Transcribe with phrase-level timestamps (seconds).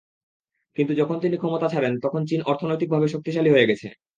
[0.77, 3.87] কিন্তু যখন তিনি ক্ষমতা ছাড়েন, তখন চীন অর্থনৈতিকভাবে শক্তিশালী হয়ে গেছে।